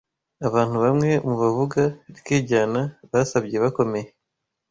[0.47, 1.81] abantu bamwe mu bavuga
[2.13, 4.09] rikijyana basabye bakomeye